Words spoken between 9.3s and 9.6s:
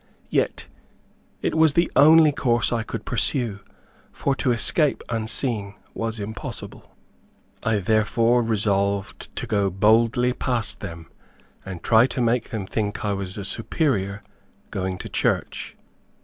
to